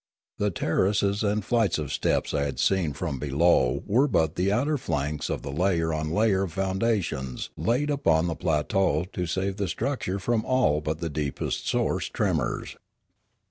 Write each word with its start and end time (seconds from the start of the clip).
The 0.39 0.49
terraces 0.49 1.21
and 1.23 1.45
flight 1.45 1.77
of 1.77 1.93
steps 1.93 2.33
I 2.33 2.45
had 2.45 2.57
seen 2.57 2.93
from 2.93 3.19
below 3.19 3.83
were 3.85 4.07
but 4.07 4.33
the 4.33 4.51
outer 4.51 4.75
flanks 4.75 5.29
of 5.29 5.43
the 5.43 5.51
layer 5.51 5.93
on 5.93 6.09
layer 6.09 6.41
of 6.41 6.53
foundations 6.53 7.51
laid 7.55 7.91
upon 7.91 8.25
the 8.25 8.33
plateau 8.33 9.05
to 9.13 9.25
save 9.27 9.57
the 9.57 9.67
structure 9.67 10.17
from 10.17 10.43
all 10.43 10.81
but 10.81 11.01
the 11.01 11.09
deepest 11.11 11.67
sourced 11.67 12.11
tremors. 12.13 12.75